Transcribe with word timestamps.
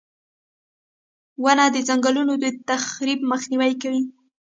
•ونه 1.43 1.65
د 1.75 1.77
ځنګلونو 1.87 2.33
د 2.43 2.45
تخریب 2.69 3.19
مخنیوی 3.31 3.73
کوي. 3.81 4.03